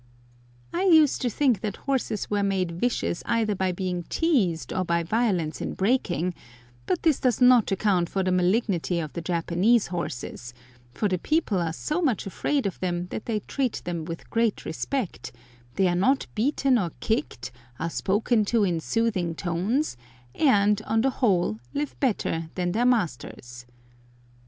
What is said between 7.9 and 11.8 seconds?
for the malignity of the Japanese horses, for the people are